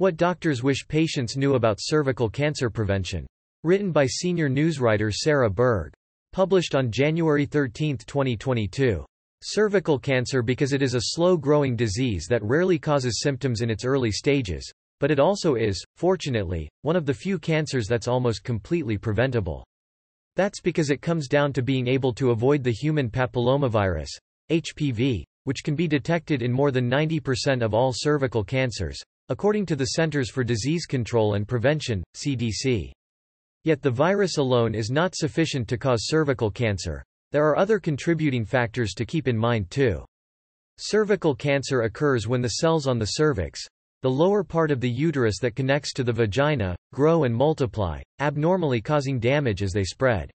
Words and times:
What 0.00 0.16
doctors 0.16 0.62
wish 0.62 0.86
patients 0.86 1.36
knew 1.36 1.54
about 1.54 1.78
cervical 1.80 2.30
cancer 2.30 2.70
prevention. 2.70 3.26
Written 3.64 3.90
by 3.90 4.06
senior 4.06 4.48
newswriter 4.48 5.12
Sara 5.12 5.50
Berg. 5.50 5.92
Published 6.32 6.76
on 6.76 6.92
January 6.92 7.46
13, 7.46 7.98
2022. 8.06 9.04
Cervical 9.42 9.98
cancer 9.98 10.40
because 10.40 10.72
it 10.72 10.82
is 10.82 10.94
a 10.94 11.00
slow-growing 11.00 11.74
disease 11.74 12.28
that 12.30 12.44
rarely 12.44 12.78
causes 12.78 13.20
symptoms 13.20 13.60
in 13.60 13.70
its 13.70 13.84
early 13.84 14.12
stages, 14.12 14.72
but 15.00 15.10
it 15.10 15.18
also 15.18 15.56
is, 15.56 15.84
fortunately, 15.96 16.70
one 16.82 16.94
of 16.94 17.04
the 17.04 17.12
few 17.12 17.36
cancers 17.36 17.88
that's 17.88 18.06
almost 18.06 18.44
completely 18.44 18.96
preventable. 18.96 19.66
That's 20.36 20.60
because 20.60 20.90
it 20.90 21.02
comes 21.02 21.26
down 21.26 21.52
to 21.54 21.62
being 21.62 21.88
able 21.88 22.12
to 22.14 22.30
avoid 22.30 22.62
the 22.62 22.70
human 22.70 23.10
papillomavirus, 23.10 24.10
HPV, 24.48 25.24
which 25.42 25.64
can 25.64 25.74
be 25.74 25.88
detected 25.88 26.40
in 26.40 26.52
more 26.52 26.70
than 26.70 26.88
90% 26.88 27.64
of 27.64 27.74
all 27.74 27.92
cervical 27.92 28.44
cancers, 28.44 29.02
according 29.28 29.66
to 29.66 29.76
the 29.76 29.86
Centers 29.86 30.30
for 30.30 30.44
Disease 30.44 30.86
Control 30.86 31.34
and 31.34 31.46
Prevention, 31.46 32.02
CDC. 32.14 32.92
Yet 33.64 33.82
the 33.82 33.90
virus 33.90 34.38
alone 34.38 34.74
is 34.74 34.90
not 34.90 35.14
sufficient 35.14 35.68
to 35.68 35.78
cause 35.78 36.06
cervical 36.06 36.50
cancer. 36.50 37.04
There 37.32 37.46
are 37.46 37.58
other 37.58 37.78
contributing 37.78 38.44
factors 38.44 38.94
to 38.94 39.04
keep 39.04 39.28
in 39.28 39.36
mind 39.36 39.70
too. 39.70 40.04
Cervical 40.78 41.34
cancer 41.34 41.82
occurs 41.82 42.26
when 42.26 42.40
the 42.40 42.48
cells 42.48 42.86
on 42.86 42.98
the 42.98 43.06
cervix, 43.06 43.60
the 44.02 44.10
lower 44.10 44.44
part 44.44 44.70
of 44.70 44.80
the 44.80 44.88
uterus 44.88 45.38
that 45.40 45.56
connects 45.56 45.92
to 45.92 46.04
the 46.04 46.12
vagina, 46.12 46.76
grow 46.94 47.24
and 47.24 47.34
multiply, 47.34 48.00
abnormally 48.20 48.80
causing 48.80 49.18
damage 49.18 49.62
as 49.62 49.72
they 49.72 49.84
spread. 49.84 50.30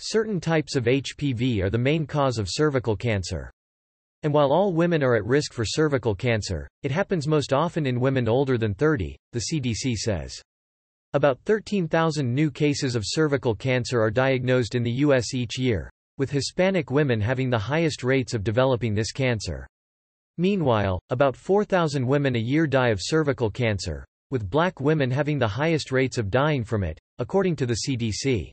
Certain 0.00 0.40
types 0.40 0.76
of 0.76 0.84
HPV 0.84 1.62
are 1.62 1.70
the 1.70 1.78
main 1.78 2.06
cause 2.06 2.38
of 2.38 2.48
cervical 2.48 2.96
cancer. 2.96 3.50
And 4.24 4.32
while 4.32 4.52
all 4.52 4.72
women 4.72 5.02
are 5.02 5.16
at 5.16 5.26
risk 5.26 5.52
for 5.52 5.66
cervical 5.66 6.14
cancer, 6.14 6.66
it 6.82 6.90
happens 6.90 7.28
most 7.28 7.52
often 7.52 7.84
in 7.84 8.00
women 8.00 8.26
older 8.26 8.56
than 8.56 8.72
30, 8.72 9.18
the 9.32 9.44
CDC 9.52 9.96
says. 9.96 10.34
About 11.12 11.38
13,000 11.44 12.34
new 12.34 12.50
cases 12.50 12.96
of 12.96 13.02
cervical 13.04 13.54
cancer 13.54 14.00
are 14.00 14.10
diagnosed 14.10 14.74
in 14.74 14.82
the 14.82 14.90
U.S. 14.90 15.34
each 15.34 15.58
year, 15.58 15.90
with 16.16 16.30
Hispanic 16.30 16.90
women 16.90 17.20
having 17.20 17.50
the 17.50 17.58
highest 17.58 18.02
rates 18.02 18.32
of 18.32 18.42
developing 18.42 18.94
this 18.94 19.12
cancer. 19.12 19.66
Meanwhile, 20.38 20.98
about 21.10 21.36
4,000 21.36 22.06
women 22.06 22.34
a 22.34 22.40
year 22.40 22.66
die 22.66 22.88
of 22.88 23.00
cervical 23.02 23.50
cancer, 23.50 24.06
with 24.30 24.48
black 24.48 24.80
women 24.80 25.10
having 25.10 25.38
the 25.38 25.46
highest 25.46 25.92
rates 25.92 26.16
of 26.16 26.30
dying 26.30 26.64
from 26.64 26.82
it, 26.82 26.98
according 27.18 27.56
to 27.56 27.66
the 27.66 27.80
CDC. 27.86 28.50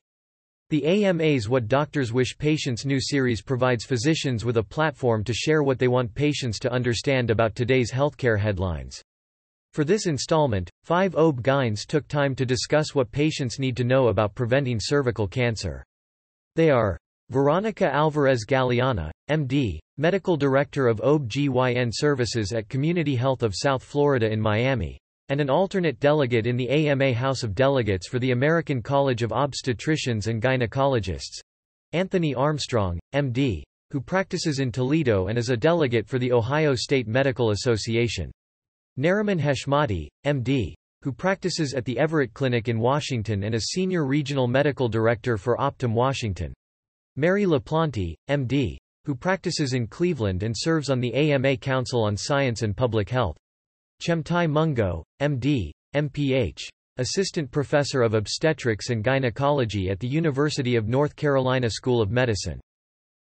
The 0.72 0.86
AMA's 0.86 1.50
What 1.50 1.68
Doctors 1.68 2.14
Wish 2.14 2.38
Patients 2.38 2.86
Knew 2.86 3.02
series 3.02 3.42
provides 3.42 3.84
physicians 3.84 4.46
with 4.46 4.56
a 4.56 4.64
platform 4.64 5.22
to 5.26 5.34
share 5.34 5.64
what 5.64 5.78
they 5.78 5.90
want 5.90 6.16
patients 6.16 6.60
to 6.60 6.72
understand 6.72 7.30
about 7.30 7.56
today's 7.56 7.92
healthcare 7.92 8.40
headlines. 8.40 9.02
For 9.74 9.84
this 9.84 10.06
installment, 10.06 10.70
five 10.86 11.14
OB-GYNs 11.14 11.86
took 11.86 12.08
time 12.08 12.36
to 12.36 12.46
discuss 12.46 12.96
what 12.96 13.12
patients 13.12 13.60
need 13.60 13.76
to 13.76 13.84
know 13.84 14.08
about 14.08 14.34
preventing 14.34 14.80
cervical 14.80 15.28
cancer. 15.28 15.84
They 16.56 16.70
are 16.70 16.98
Veronica 17.30 17.94
Alvarez 17.94 18.46
Galeana, 18.48 19.12
MD, 19.30 19.78
Medical 19.98 20.38
Director 20.38 20.88
of 20.88 21.02
OB-GYN 21.02 21.92
Services 21.94 22.54
at 22.54 22.70
Community 22.70 23.18
Health 23.18 23.44
of 23.44 23.54
South 23.54 23.84
Florida 23.84 24.32
in 24.32 24.40
Miami, 24.40 24.98
and 25.32 25.40
an 25.40 25.50
alternate 25.50 25.98
delegate 26.02 26.46
in 26.46 26.58
the 26.58 26.70
AMA 26.70 27.14
House 27.14 27.42
of 27.42 27.56
Delegates 27.56 28.06
for 28.06 28.20
the 28.20 28.32
American 28.32 28.82
College 28.82 29.24
of 29.24 29.32
Obstetricians 29.32 30.28
and 30.28 30.42
Gynecologists. 30.42 31.40
Anthony 31.94 32.36
Armstrong, 32.36 33.00
MD, 33.16 33.64
who 33.92 34.02
practices 34.02 34.59
in 34.59 34.74
Toledo 34.74 35.28
and 35.28 35.38
is 35.38 35.50
a 35.50 35.56
delegate 35.56 36.06
for 36.06 36.20
the 36.20 36.34
Ohio 36.34 36.76
State 36.76 37.08
Medical 37.08 37.52
Association. 37.52 38.30
Nariman 39.00 39.40
Heshmati, 39.40 40.09
MD, 40.26 40.74
who 41.02 41.14
practices 41.14 41.74
at 41.76 41.86
the 41.86 41.98
Everett 41.98 42.34
Clinic 42.34 42.68
in 42.68 42.78
Washington 42.78 43.44
and 43.46 43.56
is 43.56 43.72
Senior 43.72 44.06
Regional 44.06 44.50
Medical 44.50 44.90
Director 44.90 45.38
for 45.38 45.56
Optum 45.56 45.94
Washington. 45.94 46.53
Mary 47.16 47.46
LaPlante, 47.46 48.16
M.D., 48.28 48.78
who 49.06 49.16
practices 49.16 49.72
in 49.72 49.88
Cleveland 49.88 50.44
and 50.44 50.53
serves 50.53 50.90
on 50.90 51.00
the 51.00 51.13
AMA 51.13 51.56
Council 51.56 52.03
on 52.03 52.18
Science 52.18 52.63
and 52.63 52.75
Public 52.75 53.08
Health. 53.08 53.38
Chemtai 54.01 54.50
Mungo, 54.50 55.03
M.D., 55.19 55.72
M.Ph., 55.94 56.67
Assistant 56.97 57.51
Professor 57.51 58.01
of 58.01 58.16
Obstetrics 58.16 58.89
and 58.89 59.03
Gynecology 59.03 59.91
at 59.91 60.00
the 60.00 60.07
University 60.07 60.75
of 60.75 60.88
North 60.88 61.16
Carolina 61.16 61.69
School 61.69 62.01
of 62.01 62.09
Medicine. 62.09 62.59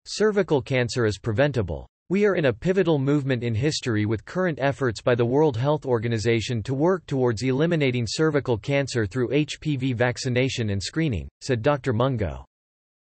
Cervical 0.05 0.61
cancer 0.61 1.05
is 1.05 1.17
preventable. 1.17 1.87
We 2.09 2.25
are 2.25 2.35
in 2.35 2.47
a 2.47 2.53
pivotal 2.53 2.99
movement 2.99 3.41
in 3.41 3.55
history 3.55 4.05
with 4.05 4.25
current 4.25 4.59
efforts 4.61 5.01
by 5.01 5.15
the 5.15 5.23
World 5.23 5.55
Health 5.55 5.85
Organization 5.85 6.61
to 6.63 6.73
work 6.73 7.05
towards 7.05 7.41
eliminating 7.43 8.05
cervical 8.05 8.57
cancer 8.57 9.05
through 9.05 9.29
HPV 9.29 9.95
vaccination 9.95 10.71
and 10.71 10.83
screening, 10.83 11.29
said 11.41 11.61
Dr. 11.61 11.93
Mungo. 11.93 12.43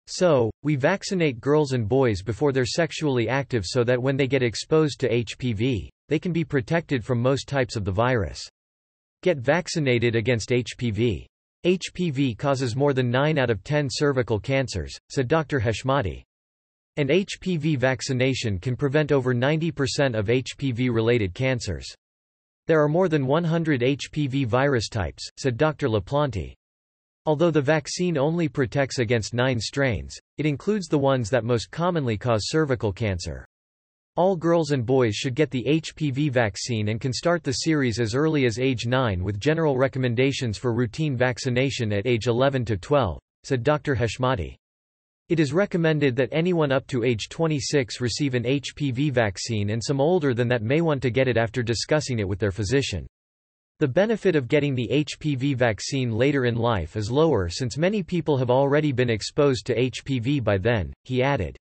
So, 0.06 0.52
we 0.62 0.76
vaccinate 0.76 1.42
girls 1.42 1.72
and 1.72 1.90
boys 1.90 2.22
before 2.22 2.52
they're 2.52 2.64
sexually 2.64 3.28
active 3.28 3.66
so 3.66 3.84
that 3.86 4.00
when 4.00 4.18
they 4.18 4.28
get 4.28 4.44
exposed 4.44 5.00
to 5.00 5.10
HPV, 5.10 5.90
they 6.10 6.20
can 6.20 6.32
be 6.32 6.44
protected 6.44 7.04
from 7.04 7.22
most 7.22 7.48
types 7.48 7.76
of 7.76 7.86
the 7.86 7.92
virus. 7.92 8.42
Get 9.24 9.38
vaccinated 9.38 10.16
against 10.16 10.50
HPV. 10.50 11.26
HPV 11.66 12.38
causes 12.38 12.76
more 12.76 12.94
than 12.94 13.10
9 13.10 13.40
out 13.40 13.50
of 13.50 13.64
10 13.64 13.88
cervical 13.90 14.40
cancers, 14.40 14.96
said 15.10 15.28
Dr. 15.28 15.60
Heshmati. 15.60 16.22
And 16.98 17.10
HPV 17.10 17.78
vaccination 17.78 18.60
can 18.60 18.76
prevent 18.76 19.12
over 19.12 19.34
90% 19.34 20.18
of 20.18 20.28
HPV-related 20.28 21.34
cancers. 21.34 21.88
There 22.68 22.82
are 22.82 22.88
more 22.88 23.10
than 23.10 23.26
100 23.26 23.82
HPV 23.82 24.46
virus 24.46 24.90
types, 24.90 25.28
said 25.38 25.58
Dr. 25.58 25.88
LaPlante. 25.88 26.54
Although 27.26 27.52
the 27.52 27.62
vaccine 27.62 28.18
only 28.18 28.48
protects 28.48 29.00
against 29.00 29.34
nine 29.34 29.60
strains, 29.60 30.16
it 30.38 30.46
includes 30.46 30.88
the 30.88 31.00
ones 31.00 31.32
that 31.32 31.44
most 31.44 31.72
commonly 31.72 32.18
cause 32.18 32.50
cervical 32.50 32.94
cancer. 32.94 33.46
All 34.18 34.38
girls 34.38 34.72
and 34.72 34.86
boys 34.86 35.14
should 35.14 35.36
get 35.36 35.52
the 35.52 35.66
HPV 35.68 36.32
vaccine 36.32 36.88
and 36.88 37.02
can 37.02 37.12
start 37.12 37.44
the 37.44 37.52
series 37.52 38.00
as 38.00 38.16
early 38.16 38.46
as 38.46 38.60
age 38.60 38.86
9 38.86 39.22
with 39.22 39.42
general 39.42 39.78
recommendations 39.78 40.58
for 40.58 40.74
routine 40.74 41.18
vaccination 41.18 41.92
at 41.92 42.08
age 42.08 42.28
11 42.28 42.64
to 42.64 42.78
12, 42.78 43.20
said 43.44 43.62
Dr. 43.62 43.94
Heshmati. 43.94 44.56
It 45.28 45.42
is 45.42 45.52
recommended 45.52 46.16
that 46.16 46.30
anyone 46.32 46.72
up 46.72 46.88
to 46.88 47.04
age 47.04 47.28
26 47.28 48.00
receive 48.00 48.36
an 48.36 48.44
HPV 48.44 49.12
vaccine 49.12 49.72
and 49.72 49.84
some 49.84 50.00
older 50.00 50.34
than 50.34 50.48
that 50.48 50.64
may 50.64 50.80
want 50.80 51.02
to 51.02 51.10
get 51.10 51.28
it 51.28 51.36
after 51.36 51.62
discussing 51.62 52.20
it 52.20 52.28
with 52.28 52.40
their 52.40 52.54
physician. 52.54 53.06
The 53.80 53.88
benefit 53.90 54.38
of 54.38 54.48
getting 54.48 54.76
the 54.76 54.88
HPV 54.94 55.58
vaccine 55.58 56.14
later 56.14 56.46
in 56.46 56.56
life 56.56 56.96
is 56.96 57.12
lower 57.12 57.50
since 57.50 57.78
many 57.78 58.02
people 58.02 58.38
have 58.38 58.50
already 58.50 58.94
been 58.94 59.10
exposed 59.10 59.66
to 59.66 59.76
HPV 59.76 60.42
by 60.42 60.58
then, 60.58 60.94
he 61.04 61.22
added. 61.22 61.58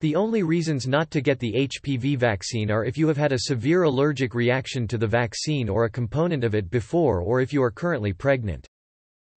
The 0.00 0.14
only 0.14 0.42
reasons 0.42 0.86
not 0.86 1.10
to 1.12 1.22
get 1.22 1.38
the 1.38 1.54
HPV 1.54 2.18
vaccine 2.18 2.70
are 2.70 2.84
if 2.84 2.98
you 2.98 3.08
have 3.08 3.16
had 3.16 3.32
a 3.32 3.38
severe 3.38 3.84
allergic 3.84 4.34
reaction 4.34 4.86
to 4.88 4.98
the 4.98 5.06
vaccine 5.06 5.70
or 5.70 5.84
a 5.84 5.90
component 5.90 6.44
of 6.44 6.54
it 6.54 6.70
before 6.70 7.22
or 7.22 7.40
if 7.40 7.50
you 7.50 7.62
are 7.62 7.70
currently 7.70 8.12
pregnant. 8.12 8.66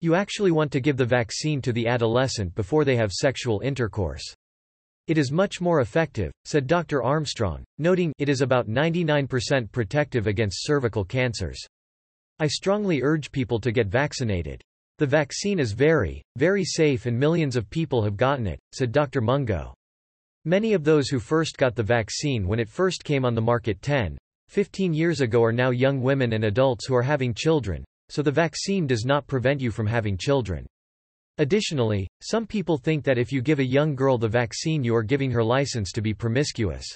You 0.02 0.16
actually 0.16 0.52
want 0.52 0.70
to 0.74 0.82
give 0.82 0.98
the 0.98 1.06
vaccine 1.06 1.62
to 1.62 1.72
the 1.72 1.88
adolescent 1.88 2.56
before 2.56 2.84
they 2.84 2.98
have 2.98 3.14
sexual 3.14 3.62
intercourse. 3.62 4.36
It 5.08 5.18
is 5.18 5.32
much 5.32 5.62
more 5.62 5.80
effective, 5.80 6.34
said 6.44 6.68
Dr. 6.68 7.04
Armstrong, 7.04 7.64
noting 7.78 8.12
it 8.18 8.28
is 8.28 8.42
about 8.42 8.68
99% 8.68 9.72
protective 9.72 10.28
against 10.28 10.66
cervical 10.66 11.06
cancers. 11.06 11.66
I 12.40 12.48
strongly 12.48 13.02
urge 13.02 13.32
people 13.32 13.62
to 13.62 13.72
get 13.72 13.88
vaccinated. 13.88 14.62
The 14.98 15.08
vaccine 15.08 15.58
is 15.58 15.72
very, 15.72 16.22
very 16.36 16.66
safe 16.66 17.06
and 17.06 17.18
millions 17.18 17.56
of 17.56 17.70
people 17.70 18.04
have 18.04 18.18
gotten 18.18 18.46
it, 18.46 18.60
said 18.74 18.92
Dr. 18.92 19.22
Mungo. 19.22 19.74
Many 20.50 20.74
of 20.74 20.84
those 20.84 21.10
who 21.10 21.20
first 21.20 21.60
got 21.60 21.76
the 21.76 21.84
vaccine 21.84 22.48
when 22.48 22.60
it 22.60 22.68
first 22.68 23.04
came 23.04 23.24
on 23.24 23.36
the 23.36 23.40
market 23.40 23.84
10, 23.84 24.18
15 24.48 24.96
years 24.96 25.22
ago 25.22 25.44
are 25.44 25.52
now 25.52 25.70
young 25.70 26.02
women 26.02 26.34
and 26.34 26.46
adults 26.46 26.88
who 26.88 26.96
are 26.96 27.04
having 27.04 27.36
children, 27.36 27.86
so 28.10 28.24
the 28.24 28.32
vaccine 28.32 28.88
does 28.88 29.06
not 29.06 29.28
prevent 29.28 29.62
you 29.62 29.70
from 29.70 29.86
having 29.86 30.18
children. 30.18 30.66
Additionally, 31.38 32.08
some 32.24 32.48
people 32.48 32.80
think 32.80 33.04
that 33.04 33.20
if 33.20 33.32
you 33.32 33.44
give 33.44 33.60
a 33.60 33.64
young 33.64 33.94
girl 33.94 34.18
the 34.18 34.28
vaccine 34.28 34.84
you 34.84 34.96
are 34.96 35.04
giving 35.04 35.30
her 35.30 35.44
license 35.44 35.92
to 35.92 36.02
be 36.02 36.16
promiscuous. 36.16 36.96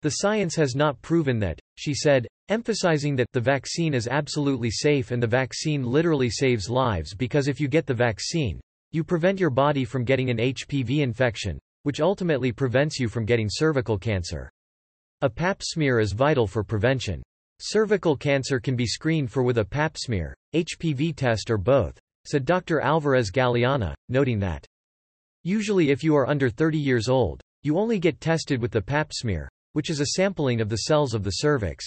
The 0.00 0.10
science 0.10 0.56
has 0.56 0.74
not 0.74 1.00
proven 1.02 1.38
that, 1.38 1.60
she 1.78 1.94
said, 1.94 2.26
emphasizing 2.48 3.14
that 3.14 3.30
the 3.32 3.40
vaccine 3.40 3.94
is 3.94 4.08
absolutely 4.08 4.72
safe 4.72 5.12
and 5.12 5.22
the 5.22 5.28
vaccine 5.28 5.84
literally 5.84 6.30
saves 6.30 6.68
lives 6.68 7.14
because 7.14 7.46
if 7.46 7.60
you 7.60 7.68
get 7.68 7.86
the 7.86 7.94
vaccine, 7.94 8.60
you 8.90 9.04
prevent 9.04 9.38
your 9.38 9.50
body 9.50 9.84
from 9.84 10.02
getting 10.02 10.30
an 10.30 10.38
HPV 10.38 10.98
infection, 10.98 11.60
which 11.82 12.00
ultimately 12.00 12.52
prevents 12.52 12.98
you 12.98 13.08
from 13.08 13.24
getting 13.24 13.48
cervical 13.50 13.98
cancer. 13.98 14.50
A 15.22 15.30
pap 15.30 15.62
smear 15.62 16.00
is 16.00 16.12
vital 16.12 16.46
for 16.46 16.64
prevention. 16.64 17.22
Cervical 17.60 18.16
cancer 18.16 18.58
can 18.58 18.74
be 18.74 18.86
screened 18.86 19.30
for 19.30 19.42
with 19.42 19.58
a 19.58 19.64
pap 19.64 19.96
smear, 19.96 20.34
HPV 20.54 21.14
test 21.14 21.50
or 21.50 21.58
both, 21.58 21.98
said 22.26 22.44
Dr. 22.44 22.80
Alvarez 22.80 23.30
Galeana, 23.30 23.94
noting 24.08 24.38
that 24.40 24.66
usually 25.44 25.90
if 25.90 26.02
you 26.02 26.16
are 26.16 26.28
under 26.28 26.50
30 26.50 26.78
years 26.78 27.08
old, 27.08 27.40
you 27.62 27.78
only 27.78 27.98
get 27.98 28.20
tested 28.20 28.60
with 28.60 28.72
the 28.72 28.82
pap 28.82 29.12
smear, 29.12 29.48
which 29.72 29.90
is 29.90 30.00
a 30.00 30.06
sampling 30.16 30.60
of 30.60 30.68
the 30.68 30.88
cells 30.88 31.14
of 31.14 31.22
the 31.22 31.30
cervix. 31.30 31.84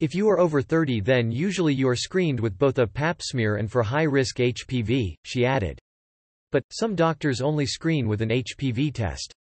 If 0.00 0.14
you 0.14 0.28
are 0.28 0.38
over 0.38 0.60
30 0.60 1.00
then 1.00 1.30
usually 1.30 1.72
you 1.72 1.88
are 1.88 1.96
screened 1.96 2.40
with 2.40 2.58
both 2.58 2.78
a 2.78 2.86
pap 2.86 3.22
smear 3.22 3.56
and 3.56 3.70
for 3.70 3.82
high-risk 3.82 4.36
HPV, 4.36 5.14
she 5.24 5.46
added. 5.46 5.78
But, 6.52 6.64
some 6.70 6.94
doctors 6.94 7.40
only 7.40 7.66
screen 7.66 8.08
with 8.08 8.22
an 8.22 8.30
HPV 8.30 8.94
test. 8.94 9.34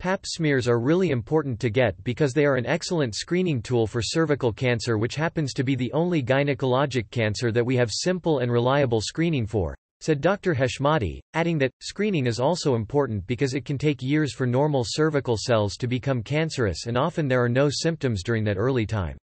Pap 0.00 0.24
smears 0.24 0.66
are 0.66 0.80
really 0.80 1.10
important 1.10 1.60
to 1.60 1.68
get 1.68 2.02
because 2.04 2.32
they 2.32 2.46
are 2.46 2.56
an 2.56 2.64
excellent 2.64 3.14
screening 3.14 3.60
tool 3.60 3.86
for 3.86 4.00
cervical 4.00 4.50
cancer 4.50 4.96
which 4.96 5.14
happens 5.14 5.52
to 5.52 5.62
be 5.62 5.74
the 5.74 5.92
only 5.92 6.22
gynecologic 6.22 7.10
cancer 7.10 7.52
that 7.52 7.66
we 7.66 7.76
have 7.76 7.90
simple 7.92 8.38
and 8.38 8.50
reliable 8.50 9.02
screening 9.02 9.46
for, 9.46 9.76
said 10.00 10.22
Dr. 10.22 10.54
Heshmati, 10.54 11.20
adding 11.34 11.58
that, 11.58 11.72
screening 11.82 12.26
is 12.26 12.40
also 12.40 12.76
important 12.76 13.26
because 13.26 13.52
it 13.52 13.66
can 13.66 13.76
take 13.76 14.00
years 14.00 14.32
for 14.32 14.46
normal 14.46 14.84
cervical 14.86 15.36
cells 15.36 15.76
to 15.76 15.86
become 15.86 16.22
cancerous 16.22 16.86
and 16.86 16.96
often 16.96 17.28
there 17.28 17.44
are 17.44 17.50
no 17.50 17.68
symptoms 17.68 18.22
during 18.22 18.42
that 18.44 18.56
early 18.56 18.86
time. 18.86 19.18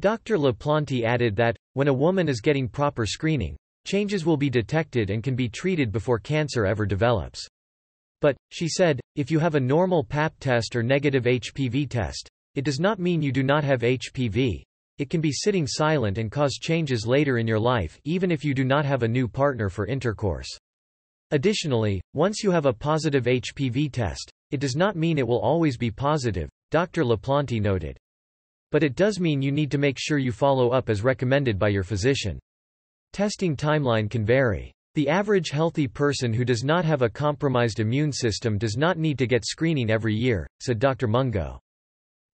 Dr. 0.00 0.38
LaPlante 0.38 1.04
added 1.04 1.36
that, 1.36 1.58
when 1.74 1.88
a 1.88 1.92
woman 1.92 2.30
is 2.30 2.40
getting 2.40 2.66
proper 2.66 3.04
screening, 3.04 3.58
changes 3.88 4.26
will 4.26 4.36
be 4.36 4.50
detected 4.50 5.08
and 5.08 5.22
can 5.22 5.34
be 5.34 5.48
treated 5.48 5.90
before 5.90 6.18
cancer 6.18 6.66
ever 6.66 6.84
develops. 6.84 7.48
But, 8.20 8.36
she 8.50 8.68
said, 8.68 9.00
if 9.16 9.30
you 9.30 9.38
have 9.38 9.54
a 9.54 9.60
normal 9.60 10.04
PAP 10.04 10.34
test 10.40 10.76
or 10.76 10.82
negative 10.82 11.24
HPV 11.24 11.88
test, 11.88 12.28
it 12.54 12.66
does 12.66 12.80
not 12.80 12.98
mean 12.98 13.22
you 13.22 13.32
do 13.32 13.42
not 13.42 13.64
have 13.64 13.80
HPV. 13.80 14.62
It 14.98 15.08
can 15.08 15.22
be 15.22 15.32
sitting 15.32 15.66
silent 15.66 16.18
and 16.18 16.30
cause 16.30 16.58
changes 16.60 17.06
later 17.06 17.38
in 17.38 17.46
your 17.46 17.58
life 17.58 17.98
even 18.04 18.30
if 18.30 18.44
you 18.44 18.52
do 18.52 18.64
not 18.64 18.84
have 18.84 19.04
a 19.04 19.08
new 19.08 19.26
partner 19.26 19.70
for 19.70 19.86
intercourse. 19.86 20.48
Additionally, 21.30 22.02
once 22.12 22.42
you 22.42 22.50
have 22.50 22.66
a 22.66 22.72
positive 22.74 23.24
HPV 23.24 23.90
test, 23.90 24.30
it 24.50 24.60
does 24.60 24.76
not 24.76 24.96
mean 24.96 25.16
it 25.16 25.26
will 25.26 25.40
always 25.40 25.78
be 25.78 25.90
positive, 25.90 26.50
Dr. 26.70 27.04
LaPlante 27.04 27.62
noted. 27.62 27.96
But 28.70 28.82
it 28.82 28.96
does 28.96 29.18
mean 29.18 29.40
you 29.40 29.50
need 29.50 29.70
to 29.70 29.78
make 29.78 29.96
sure 29.98 30.18
you 30.18 30.32
follow 30.32 30.72
up 30.72 30.90
as 30.90 31.02
recommended 31.02 31.58
by 31.58 31.68
your 31.68 31.84
physician. 31.84 32.38
Testing 33.12 33.56
timeline 33.56 34.08
can 34.08 34.24
vary. 34.24 34.72
The 34.94 35.08
average 35.08 35.50
healthy 35.50 35.86
person 35.86 36.32
who 36.32 36.44
does 36.44 36.64
not 36.64 36.84
have 36.84 37.02
a 37.02 37.08
compromised 37.08 37.80
immune 37.80 38.12
system 38.12 38.58
does 38.58 38.76
not 38.76 38.98
need 38.98 39.18
to 39.18 39.26
get 39.26 39.44
screening 39.44 39.90
every 39.90 40.14
year, 40.14 40.46
said 40.60 40.78
Dr. 40.78 41.06
Mungo. 41.06 41.60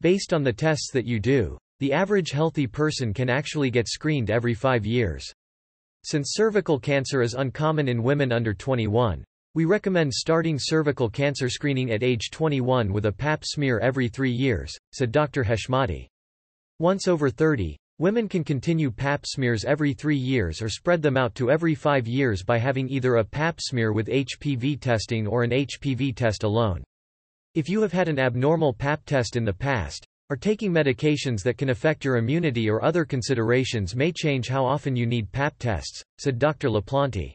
Based 0.00 0.32
on 0.32 0.42
the 0.42 0.52
tests 0.52 0.90
that 0.92 1.06
you 1.06 1.20
do, 1.20 1.58
the 1.80 1.92
average 1.92 2.30
healthy 2.30 2.66
person 2.66 3.12
can 3.12 3.28
actually 3.28 3.70
get 3.70 3.88
screened 3.88 4.30
every 4.30 4.54
five 4.54 4.86
years. 4.86 5.30
Since 6.04 6.32
cervical 6.34 6.78
cancer 6.78 7.22
is 7.22 7.34
uncommon 7.34 7.88
in 7.88 8.02
women 8.02 8.32
under 8.32 8.54
21, 8.54 9.24
we 9.54 9.64
recommend 9.64 10.12
starting 10.12 10.58
cervical 10.60 11.08
cancer 11.08 11.48
screening 11.48 11.92
at 11.92 12.02
age 12.02 12.30
21 12.30 12.92
with 12.92 13.06
a 13.06 13.12
pap 13.12 13.44
smear 13.44 13.78
every 13.78 14.08
three 14.08 14.32
years, 14.32 14.76
said 14.92 15.12
Dr. 15.12 15.44
Heshmati. 15.44 16.08
Once 16.78 17.06
over 17.06 17.30
30, 17.30 17.76
women 17.98 18.28
can 18.28 18.42
continue 18.42 18.90
pap 18.90 19.24
smears 19.24 19.64
every 19.64 19.92
three 19.92 20.16
years 20.16 20.60
or 20.60 20.68
spread 20.68 21.00
them 21.00 21.16
out 21.16 21.34
to 21.36 21.50
every 21.50 21.74
five 21.74 22.08
years 22.08 22.42
by 22.42 22.58
having 22.58 22.88
either 22.88 23.16
a 23.16 23.24
pap 23.24 23.60
smear 23.60 23.92
with 23.92 24.08
HPV 24.08 24.80
testing 24.80 25.26
or 25.26 25.44
an 25.44 25.50
HPV 25.50 26.14
test 26.16 26.42
alone. 26.42 26.82
If 27.54 27.68
you 27.68 27.80
have 27.82 27.92
had 27.92 28.08
an 28.08 28.18
abnormal 28.18 28.72
pap 28.72 29.04
test 29.06 29.36
in 29.36 29.44
the 29.44 29.52
past, 29.52 30.04
or 30.28 30.36
taking 30.36 30.72
medications 30.72 31.42
that 31.44 31.56
can 31.56 31.68
affect 31.68 32.04
your 32.04 32.16
immunity 32.16 32.68
or 32.68 32.82
other 32.82 33.04
considerations 33.04 33.94
may 33.94 34.10
change 34.10 34.48
how 34.48 34.64
often 34.64 34.96
you 34.96 35.06
need 35.06 35.30
pap 35.30 35.54
tests, 35.60 36.02
said 36.18 36.40
Dr. 36.40 36.68
LaPlante. 36.68 37.34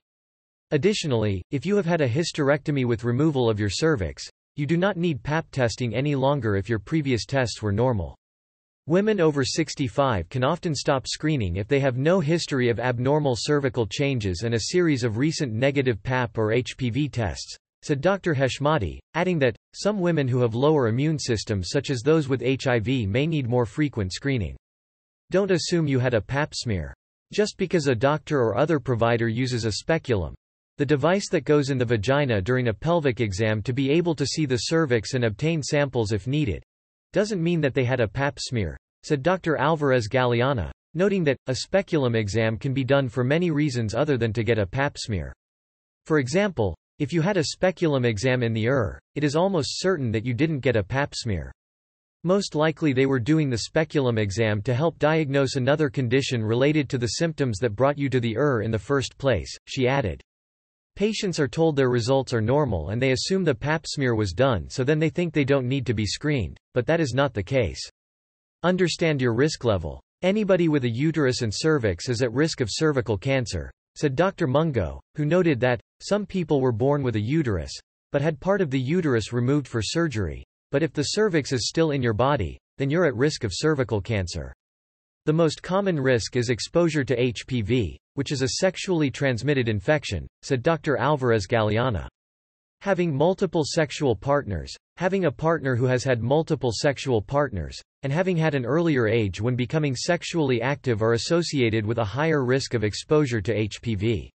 Additionally, 0.72 1.42
if 1.52 1.66
you 1.66 1.78
have 1.78 1.86
had 1.86 2.02
a 2.02 2.10
hysterectomy 2.10 2.86
with 2.86 3.06
removal 3.06 3.50
of 3.50 3.62
your 3.62 3.70
cervix, 3.70 4.30
you 4.58 4.66
do 4.66 4.76
not 4.76 4.98
need 4.98 5.24
pap 5.24 5.50
testing 5.52 5.96
any 5.96 6.16
longer 6.16 6.58
if 6.58 6.68
your 6.68 6.80
previous 6.80 7.26
tests 7.26 7.62
were 7.62 7.72
normal. 7.72 8.18
Women 8.90 9.22
over 9.22 9.46
65 9.46 10.30
can 10.30 10.44
often 10.44 10.74
stop 10.74 11.06
screening 11.06 11.58
if 11.58 11.68
they 11.68 11.80
have 11.80 11.96
no 11.96 12.20
history 12.20 12.70
of 12.70 12.80
abnormal 12.80 13.36
cervical 13.38 13.86
changes 13.86 14.42
and 14.42 14.56
a 14.56 14.72
series 14.72 15.04
of 15.04 15.20
recent 15.20 15.54
negative 15.54 16.02
PAP 16.02 16.36
or 16.40 16.48
HPV 16.48 17.12
tests, 17.12 17.56
said 17.84 18.02
Dr. 18.02 18.34
Heshmati, 18.34 18.98
adding 19.14 19.38
that, 19.38 19.56
some 19.76 20.00
women 20.00 20.28
who 20.28 20.42
have 20.42 20.56
lower 20.56 20.88
immune 20.88 21.20
systems 21.20 21.70
such 21.70 21.92
as 21.92 22.02
those 22.02 22.28
with 22.28 22.42
HIV 22.42 23.08
may 23.08 23.28
need 23.28 23.48
more 23.48 23.68
frequent 23.68 24.12
screening. 24.12 24.58
Don't 25.30 25.52
assume 25.52 25.86
you 25.86 26.00
had 26.00 26.16
a 26.16 26.22
pap 26.22 26.56
smear. 26.56 26.92
Just 27.32 27.60
because 27.60 27.86
a 27.86 27.94
doctor 27.94 28.42
or 28.42 28.58
other 28.58 28.80
provider 28.80 29.28
uses 29.28 29.66
a 29.66 29.74
speculum, 29.74 30.34
the 30.80 30.86
device 30.88 31.30
that 31.30 31.46
goes 31.46 31.70
in 31.70 31.78
the 31.78 31.86
vagina 31.86 32.42
during 32.42 32.70
a 32.70 32.74
pelvic 32.74 33.22
exam 33.22 33.62
to 33.62 33.72
be 33.72 33.92
able 33.92 34.16
to 34.16 34.26
see 34.26 34.48
the 34.48 34.58
cervix 34.58 35.14
and 35.14 35.26
obtain 35.26 35.62
samples 35.62 36.12
if 36.12 36.26
needed, 36.26 36.64
doesn't 37.14 37.42
mean 37.42 37.62
that 37.62 37.74
they 37.74 37.84
had 37.84 38.00
a 38.00 38.08
pap 38.08 38.40
smear, 38.40 38.78
said 39.04 39.24
Dr. 39.24 39.58
Alvarez 39.58 40.08
Galeana, 40.08 40.72
noting 40.94 41.24
that, 41.24 41.38
a 41.48 41.56
speculum 41.56 42.16
exam 42.16 42.58
can 42.58 42.74
be 42.74 42.84
done 42.84 43.10
for 43.10 43.24
many 43.24 43.52
reasons 43.52 43.96
other 43.96 44.18
than 44.18 44.34
to 44.34 44.44
get 44.44 44.60
a 44.60 44.66
pap 44.66 44.98
smear. 44.98 45.34
For 46.06 46.20
example, 46.20 46.76
if 47.00 47.14
you 47.14 47.22
had 47.22 47.38
a 47.38 47.46
speculum 47.46 48.04
exam 48.06 48.44
in 48.44 48.54
the 48.54 48.68
ER, 48.68 49.00
it 49.16 49.24
is 49.24 49.36
almost 49.36 49.80
certain 49.80 50.12
that 50.12 50.26
you 50.26 50.34
didn't 50.34 50.60
get 50.60 50.76
a 50.76 50.84
pap 50.84 51.14
smear. 51.16 51.52
Most 52.26 52.54
likely 52.54 52.92
they 52.92 53.06
were 53.06 53.20
doing 53.20 53.50
the 53.50 53.60
speculum 53.60 54.18
exam 54.18 54.62
to 54.64 54.74
help 54.74 55.00
diagnose 55.00 55.56
another 55.56 55.90
condition 55.90 56.44
related 56.44 56.90
to 56.90 56.98
the 56.98 57.08
symptoms 57.08 57.60
that 57.60 57.78
brought 57.78 57.98
you 57.98 58.10
to 58.10 58.20
the 58.20 58.36
ER 58.36 58.62
in 58.62 58.72
the 58.72 58.78
first 58.78 59.18
place, 59.18 59.56
she 59.66 59.88
added. 59.88 60.22
Patients 61.00 61.40
are 61.40 61.48
told 61.48 61.78
their 61.78 61.90
results 61.90 62.34
are 62.34 62.42
normal 62.42 62.90
and 62.90 63.02
they 63.02 63.14
assume 63.14 63.46
the 63.46 63.56
pap 63.56 63.86
smear 63.88 64.16
was 64.16 64.34
done 64.34 64.70
so 64.70 64.84
then 64.84 65.00
they 65.00 65.08
think 65.08 65.34
they 65.34 65.46
don't 65.46 65.66
need 65.66 65.86
to 65.86 65.94
be 65.94 66.06
screened, 66.06 66.58
but 66.74 66.86
that 66.88 67.00
is 67.00 67.14
not 67.14 67.34
the 67.34 67.42
case. 67.42 67.80
Understand 68.64 69.22
your 69.22 69.34
risk 69.34 69.64
level. 69.64 70.02
Anybody 70.24 70.68
with 70.68 70.84
a 70.84 70.90
uterus 70.90 71.42
and 71.42 71.54
cervix 71.56 72.10
is 72.10 72.22
at 72.22 72.34
risk 72.34 72.60
of 72.60 72.68
cervical 72.70 73.18
cancer, 73.18 73.72
said 73.96 74.14
Dr. 74.14 74.46
Mungo, 74.46 75.00
who 75.16 75.24
noted 75.24 75.62
that, 75.62 75.80
some 76.02 76.26
people 76.26 76.60
were 76.60 76.74
born 76.74 77.02
with 77.02 77.16
a 77.16 77.22
uterus, 77.22 77.72
but 78.12 78.22
had 78.22 78.42
part 78.42 78.60
of 78.60 78.70
the 78.70 78.78
uterus 78.78 79.32
removed 79.32 79.70
for 79.70 79.82
surgery. 79.82 80.44
But 80.70 80.84
if 80.84 80.92
the 80.92 81.04
cervix 81.04 81.54
is 81.54 81.70
still 81.70 81.92
in 81.92 82.04
your 82.04 82.12
body, 82.12 82.58
then 82.78 82.90
you're 82.90 83.06
at 83.06 83.16
risk 83.16 83.46
of 83.46 83.54
cervical 83.54 84.02
cancer. 84.02 84.54
The 85.26 85.32
most 85.32 85.64
common 85.64 85.98
risk 85.98 86.36
is 86.36 86.50
exposure 86.50 87.06
to 87.06 87.16
HPV, 87.16 87.96
which 88.20 88.34
is 88.34 88.42
a 88.42 88.56
sexually 88.60 89.10
transmitted 89.10 89.70
infection, 89.70 90.28
said 90.42 90.62
Dr. 90.62 90.98
Alvarez 90.98 91.48
Galeana. 91.48 92.06
Having 92.82 93.16
multiple 93.16 93.64
sexual 93.66 94.14
partners, 94.14 94.76
having 94.98 95.24
a 95.24 95.32
partner 95.32 95.78
who 95.78 95.86
has 95.86 96.04
had 96.04 96.22
multiple 96.22 96.74
sexual 96.74 97.22
partners, 97.22 97.80
and 98.04 98.12
having 98.12 98.36
had 98.36 98.56
an 98.56 98.66
earlier 98.66 99.08
age 99.08 99.40
when 99.40 99.56
becoming 99.56 99.96
sexually 99.96 100.62
active 100.62 101.02
are 101.02 101.14
associated 101.14 101.86
with 101.86 101.98
a 101.98 102.04
higher 102.04 102.44
risk 102.44 102.74
of 102.74 102.84
exposure 102.84 103.40
to 103.40 103.56
HPV. 103.56 104.28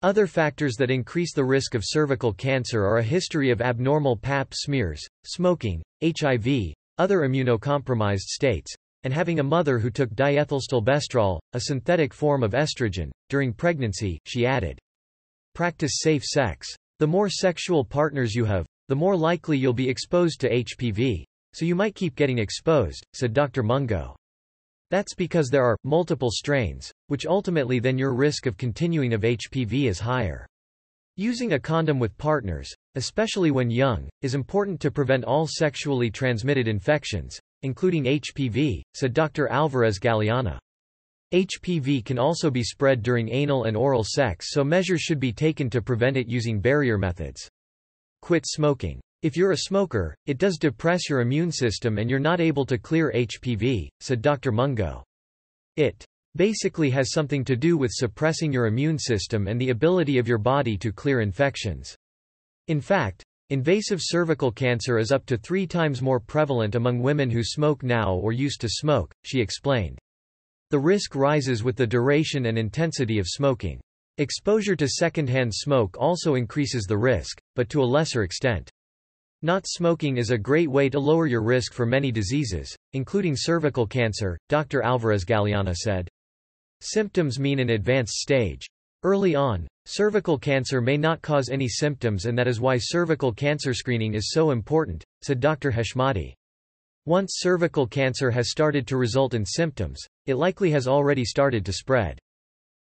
Other 0.00 0.26
factors 0.26 0.76
that 0.76 0.90
increase 0.90 1.34
the 1.34 1.44
risk 1.44 1.74
of 1.74 1.82
cervical 1.84 2.32
cancer 2.32 2.86
are 2.86 3.00
a 3.00 3.02
history 3.02 3.50
of 3.50 3.60
abnormal 3.60 4.16
pap 4.16 4.54
smears, 4.54 5.06
smoking, 5.26 5.82
HIV, 6.02 6.72
other 6.96 7.18
immunocompromised 7.18 8.30
states, 8.30 8.74
and 9.04 9.12
having 9.12 9.40
a 9.40 9.42
mother 9.42 9.78
who 9.78 9.90
took 9.90 10.10
diethylstilbestrol, 10.10 11.38
a 11.52 11.60
synthetic 11.60 12.12
form 12.12 12.42
of 12.42 12.52
estrogen, 12.52 13.10
during 13.28 13.52
pregnancy, 13.52 14.18
she 14.26 14.46
added. 14.46 14.78
Practice 15.54 16.00
safe 16.00 16.24
sex. 16.24 16.68
The 16.98 17.06
more 17.06 17.28
sexual 17.28 17.84
partners 17.84 18.34
you 18.34 18.44
have, 18.44 18.66
the 18.88 18.96
more 18.96 19.16
likely 19.16 19.56
you'll 19.56 19.72
be 19.72 19.88
exposed 19.88 20.40
to 20.40 20.50
HPV. 20.50 21.24
So 21.54 21.64
you 21.64 21.74
might 21.74 21.94
keep 21.94 22.14
getting 22.14 22.38
exposed, 22.38 23.04
said 23.14 23.32
Dr. 23.32 23.62
Mungo. 23.62 24.16
That's 24.90 25.14
because 25.14 25.48
there 25.48 25.64
are 25.64 25.76
multiple 25.84 26.30
strains, 26.30 26.90
which 27.06 27.26
ultimately 27.26 27.78
then 27.78 27.98
your 27.98 28.14
risk 28.14 28.46
of 28.46 28.56
continuing 28.56 29.12
of 29.12 29.22
HPV 29.22 29.88
is 29.88 30.00
higher. 30.00 30.46
Using 31.16 31.52
a 31.52 31.60
condom 31.60 31.98
with 31.98 32.16
partners, 32.18 32.72
especially 32.94 33.50
when 33.50 33.70
young, 33.70 34.08
is 34.22 34.34
important 34.34 34.80
to 34.80 34.90
prevent 34.90 35.24
all 35.24 35.46
sexually 35.46 36.10
transmitted 36.10 36.66
infections, 36.66 37.38
including 37.62 38.04
HPV, 38.04 38.82
said 38.94 39.12
Dr. 39.12 39.48
Alvarez 39.48 39.98
Galeana. 39.98 40.58
HPV 41.32 42.04
can 42.04 42.18
also 42.18 42.50
be 42.50 42.64
spread 42.64 43.02
during 43.02 43.28
anal 43.28 43.64
and 43.64 43.76
oral 43.76 44.04
sex 44.04 44.46
so 44.50 44.64
measures 44.64 45.00
should 45.00 45.20
be 45.20 45.32
taken 45.32 45.70
to 45.70 45.80
prevent 45.80 46.16
it 46.16 46.28
using 46.28 46.60
barrier 46.60 46.98
methods. 46.98 47.48
Quit 48.20 48.44
smoking. 48.46 49.00
If 49.22 49.36
you're 49.36 49.52
a 49.52 49.58
smoker, 49.58 50.16
it 50.26 50.38
does 50.38 50.58
depress 50.58 51.08
your 51.08 51.20
immune 51.20 51.52
system 51.52 51.98
and 51.98 52.10
you're 52.10 52.18
not 52.18 52.40
able 52.40 52.66
to 52.66 52.78
clear 52.78 53.12
HPV, 53.14 53.88
said 54.00 54.22
Dr. 54.22 54.50
Mungo. 54.50 55.04
It 55.76 56.04
basically 56.36 56.90
has 56.90 57.12
something 57.12 57.44
to 57.44 57.54
do 57.54 57.76
with 57.76 57.90
suppressing 57.92 58.52
your 58.52 58.66
immune 58.66 58.98
system 58.98 59.46
and 59.46 59.60
the 59.60 59.70
ability 59.70 60.18
of 60.18 60.26
your 60.26 60.38
body 60.38 60.76
to 60.78 60.92
clear 60.92 61.20
infections. 61.20 61.94
In 62.68 62.80
fact, 62.80 63.24
Invasive 63.52 63.98
cervical 64.00 64.52
cancer 64.52 64.96
is 64.96 65.10
up 65.10 65.26
to 65.26 65.36
three 65.36 65.66
times 65.66 66.00
more 66.00 66.20
prevalent 66.20 66.76
among 66.76 67.02
women 67.02 67.28
who 67.28 67.42
smoke 67.42 67.82
now 67.82 68.14
or 68.14 68.30
used 68.30 68.60
to 68.60 68.68
smoke, 68.68 69.12
she 69.24 69.40
explained. 69.40 69.98
The 70.70 70.78
risk 70.78 71.16
rises 71.16 71.64
with 71.64 71.74
the 71.74 71.84
duration 71.84 72.46
and 72.46 72.56
intensity 72.56 73.18
of 73.18 73.26
smoking. 73.26 73.80
Exposure 74.18 74.76
to 74.76 74.86
secondhand 74.86 75.52
smoke 75.52 75.96
also 75.98 76.36
increases 76.36 76.84
the 76.84 76.96
risk, 76.96 77.40
but 77.56 77.68
to 77.70 77.82
a 77.82 77.92
lesser 77.92 78.22
extent. 78.22 78.70
Not 79.42 79.66
smoking 79.66 80.18
is 80.18 80.30
a 80.30 80.38
great 80.38 80.70
way 80.70 80.88
to 80.88 81.00
lower 81.00 81.26
your 81.26 81.42
risk 81.42 81.72
for 81.72 81.86
many 81.86 82.12
diseases, 82.12 82.72
including 82.92 83.34
cervical 83.36 83.84
cancer, 83.84 84.38
Dr. 84.48 84.80
Alvarez 84.82 85.24
Galeana 85.24 85.74
said. 85.74 86.08
Symptoms 86.82 87.40
mean 87.40 87.58
an 87.58 87.70
advanced 87.70 88.14
stage. 88.14 88.68
Early 89.02 89.34
on, 89.34 89.66
cervical 89.86 90.36
cancer 90.36 90.82
may 90.82 90.98
not 90.98 91.22
cause 91.22 91.48
any 91.48 91.68
symptoms 91.68 92.26
and 92.26 92.36
that 92.36 92.46
is 92.46 92.60
why 92.60 92.76
cervical 92.76 93.32
cancer 93.32 93.72
screening 93.72 94.12
is 94.12 94.30
so 94.30 94.50
important, 94.50 95.02
said 95.22 95.40
Dr. 95.40 95.70
Heshmati. 95.70 96.34
Once 97.06 97.36
cervical 97.38 97.86
cancer 97.86 98.30
has 98.30 98.50
started 98.50 98.86
to 98.86 98.98
result 98.98 99.32
in 99.32 99.46
symptoms, 99.46 100.04
it 100.26 100.34
likely 100.34 100.70
has 100.70 100.86
already 100.86 101.24
started 101.24 101.64
to 101.64 101.72
spread. 101.72 102.18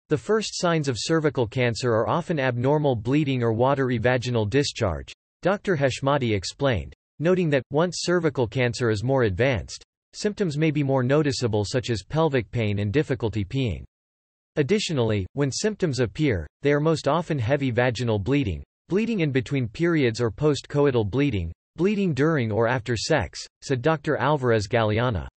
The 0.08 0.18
first 0.18 0.58
signs 0.58 0.88
of 0.88 0.96
cervical 0.98 1.46
cancer 1.46 1.92
are 1.92 2.08
often 2.08 2.40
abnormal 2.40 2.96
bleeding 2.96 3.44
or 3.44 3.52
watery 3.52 3.98
vaginal 3.98 4.44
discharge, 4.44 5.12
Dr. 5.42 5.76
Heshmati 5.76 6.34
explained, 6.34 6.94
noting 7.20 7.48
that, 7.50 7.62
once 7.70 7.98
cervical 8.00 8.48
cancer 8.48 8.90
is 8.90 9.04
more 9.04 9.22
advanced, 9.22 9.84
symptoms 10.14 10.58
may 10.58 10.72
be 10.72 10.82
more 10.82 11.04
noticeable 11.04 11.64
such 11.64 11.90
as 11.90 12.02
pelvic 12.02 12.50
pain 12.50 12.80
and 12.80 12.92
difficulty 12.92 13.44
peeing. 13.44 13.84
Additionally, 14.58 15.24
when 15.34 15.52
symptoms 15.52 16.00
appear, 16.00 16.44
they 16.62 16.72
are 16.72 16.80
most 16.80 17.06
often 17.06 17.38
heavy 17.38 17.70
vaginal 17.70 18.18
bleeding, 18.18 18.64
bleeding 18.88 19.20
in 19.20 19.30
between 19.30 19.68
periods 19.68 20.20
or 20.20 20.32
post-coital 20.32 21.08
bleeding, 21.08 21.52
bleeding 21.76 22.12
during 22.12 22.50
or 22.50 22.66
after 22.66 22.96
sex, 22.96 23.38
said 23.62 23.80
Dr. 23.80 24.16
Alvarez 24.16 24.66
Galeana. 24.66 25.28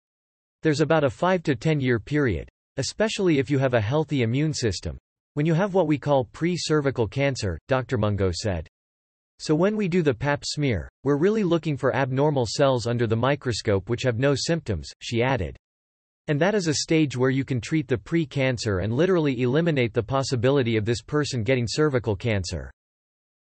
There's 0.63 0.81
about 0.81 1.03
a 1.03 1.09
5 1.11 1.43
to 1.43 1.55
10 1.55 1.79
year 1.79 1.99
period, 1.99 2.49
especially 2.77 3.37
if 3.37 3.51
you 3.51 3.59
have 3.59 3.75
a 3.75 3.79
healthy 3.79 4.23
immune 4.23 4.55
system. 4.55 4.97
When 5.35 5.45
you 5.45 5.53
have 5.53 5.75
what 5.75 5.85
we 5.85 5.99
call 5.99 6.25
pre-cervical 6.25 7.07
cancer, 7.07 7.59
Dr. 7.67 7.99
Mungo 7.99 8.31
said. 8.33 8.67
So 9.37 9.53
when 9.53 9.77
we 9.77 9.87
do 9.87 10.01
the 10.01 10.15
pap 10.15 10.43
smear, 10.43 10.89
we're 11.03 11.17
really 11.17 11.43
looking 11.43 11.77
for 11.77 11.95
abnormal 11.95 12.47
cells 12.49 12.87
under 12.87 13.05
the 13.05 13.15
microscope 13.15 13.87
which 13.87 14.01
have 14.01 14.17
no 14.17 14.33
symptoms, 14.33 14.89
she 14.99 15.21
added. 15.21 15.57
And 16.27 16.39
that 16.39 16.55
is 16.55 16.67
a 16.67 16.75
stage 16.75 17.17
where 17.17 17.29
you 17.29 17.43
can 17.43 17.59
treat 17.59 17.87
the 17.87 17.97
pre-cancer 17.97 18.79
and 18.79 18.93
literally 18.93 19.41
eliminate 19.41 19.93
the 19.93 20.03
possibility 20.03 20.77
of 20.77 20.85
this 20.85 21.01
person 21.01 21.43
getting 21.43 21.65
cervical 21.67 22.15
cancer. 22.15 22.71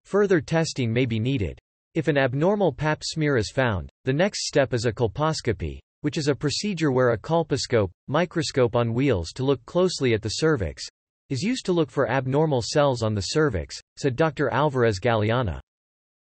Further 0.05 0.41
testing 0.41 0.91
may 0.91 1.05
be 1.05 1.19
needed. 1.19 1.59
If 1.93 2.07
an 2.07 2.17
abnormal 2.17 2.73
pap 2.73 3.03
smear 3.03 3.37
is 3.37 3.51
found, 3.51 3.89
the 4.05 4.13
next 4.13 4.47
step 4.47 4.73
is 4.73 4.85
a 4.85 4.91
colposcopy, 4.91 5.79
which 6.01 6.17
is 6.17 6.27
a 6.27 6.35
procedure 6.35 6.91
where 6.91 7.11
a 7.11 7.17
colposcope, 7.17 7.91
microscope 8.07 8.75
on 8.75 8.93
wheels 8.93 9.31
to 9.33 9.43
look 9.43 9.63
closely 9.65 10.13
at 10.13 10.21
the 10.21 10.29
cervix, 10.29 10.83
is 11.29 11.43
used 11.43 11.65
to 11.65 11.73
look 11.73 11.91
for 11.91 12.09
abnormal 12.09 12.61
cells 12.61 13.03
on 13.03 13.13
the 13.13 13.21
cervix, 13.21 13.79
said 13.97 14.15
Dr. 14.15 14.49
Alvarez 14.49 14.99
Galeana. 14.99 15.59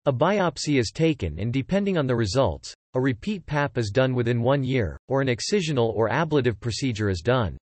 A 0.06 0.12
biopsy 0.12 0.80
is 0.80 0.92
taken 0.92 1.40
and 1.40 1.54
depending 1.54 1.98
on 1.98 2.06
the 2.06 2.16
results, 2.16 2.74
a 2.94 3.00
repeat 3.00 3.46
PAP 3.46 3.78
is 3.78 3.90
done 3.90 4.14
within 4.14 4.42
one 4.42 4.62
year, 4.62 5.00
or 5.08 5.22
an 5.22 5.30
excisional 5.30 5.94
or 5.96 6.10
ablative 6.12 6.60
procedure 6.60 7.10
is 7.10 7.22
done. 7.22 7.58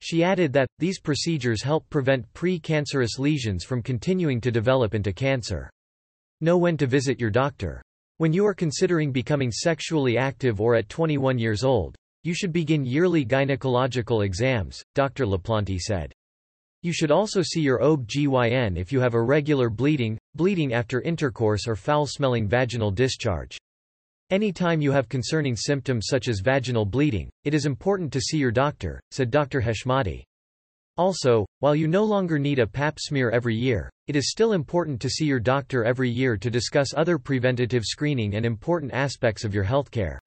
She 0.00 0.24
added 0.24 0.54
that, 0.54 0.68
these 0.78 0.98
procedures 0.98 1.62
help 1.62 1.86
prevent 1.90 2.32
pre-cancerous 2.32 3.18
lesions 3.18 3.62
from 3.62 3.82
continuing 3.82 4.40
to 4.40 4.50
develop 4.50 4.94
into 4.94 5.12
cancer. 5.12 5.70
Know 6.40 6.56
when 6.56 6.78
to 6.78 6.86
visit 6.86 7.20
your 7.20 7.28
doctor. 7.28 7.82
When 8.16 8.32
you 8.32 8.46
are 8.46 8.54
considering 8.54 9.12
becoming 9.12 9.52
sexually 9.52 10.16
active 10.16 10.62
or 10.62 10.76
at 10.76 10.88
21 10.88 11.38
years 11.38 11.62
old, 11.62 11.94
you 12.22 12.32
should 12.32 12.54
begin 12.54 12.86
yearly 12.86 13.22
gynecological 13.22 14.24
exams, 14.24 14.82
Dr. 14.94 15.26
LaPlante 15.26 15.78
said. 15.78 16.10
You 16.86 16.92
should 16.92 17.10
also 17.10 17.42
see 17.42 17.62
your 17.62 17.82
OB-GYN 17.82 18.78
if 18.78 18.92
you 18.92 19.00
have 19.00 19.14
irregular 19.14 19.68
bleeding, 19.68 20.16
bleeding 20.36 20.72
after 20.72 21.00
intercourse 21.00 21.66
or 21.66 21.74
foul-smelling 21.74 22.46
vaginal 22.46 22.92
discharge. 22.92 23.58
Anytime 24.30 24.80
you 24.80 24.92
have 24.92 25.08
concerning 25.08 25.56
symptoms 25.56 26.06
such 26.08 26.28
as 26.28 26.38
vaginal 26.38 26.84
bleeding, 26.84 27.28
it 27.42 27.54
is 27.54 27.66
important 27.66 28.12
to 28.12 28.20
see 28.20 28.38
your 28.38 28.52
doctor, 28.52 29.00
said 29.10 29.32
Dr. 29.32 29.60
Heshmati. 29.60 30.22
Also, 30.96 31.44
while 31.58 31.74
you 31.74 31.88
no 31.88 32.04
longer 32.04 32.38
need 32.38 32.60
a 32.60 32.66
pap 32.68 33.00
smear 33.00 33.30
every 33.30 33.56
year, 33.56 33.90
it 34.06 34.14
is 34.14 34.30
still 34.30 34.52
important 34.52 35.00
to 35.00 35.10
see 35.10 35.24
your 35.24 35.40
doctor 35.40 35.84
every 35.84 36.08
year 36.08 36.36
to 36.36 36.48
discuss 36.48 36.94
other 36.94 37.18
preventative 37.18 37.82
screening 37.84 38.36
and 38.36 38.46
important 38.46 38.92
aspects 38.92 39.42
of 39.42 39.52
your 39.52 39.64
healthcare. 39.64 40.18